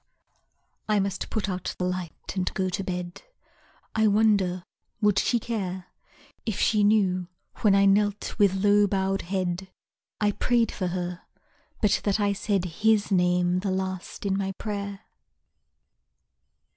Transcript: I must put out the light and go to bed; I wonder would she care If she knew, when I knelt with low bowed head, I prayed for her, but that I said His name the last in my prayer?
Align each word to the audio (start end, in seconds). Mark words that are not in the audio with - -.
I 0.89 0.99
must 0.99 1.29
put 1.29 1.47
out 1.47 1.75
the 1.77 1.83
light 1.85 2.35
and 2.35 2.51
go 2.55 2.69
to 2.69 2.83
bed; 2.83 3.21
I 3.93 4.07
wonder 4.07 4.63
would 4.99 5.19
she 5.19 5.37
care 5.39 5.89
If 6.43 6.59
she 6.59 6.83
knew, 6.83 7.27
when 7.57 7.75
I 7.75 7.85
knelt 7.85 8.33
with 8.39 8.55
low 8.63 8.87
bowed 8.87 9.21
head, 9.21 9.69
I 10.19 10.31
prayed 10.31 10.71
for 10.71 10.87
her, 10.87 11.21
but 11.83 12.01
that 12.03 12.19
I 12.19 12.33
said 12.33 12.65
His 12.65 13.11
name 13.11 13.59
the 13.59 13.69
last 13.69 14.25
in 14.25 14.35
my 14.35 14.53
prayer? 14.53 15.01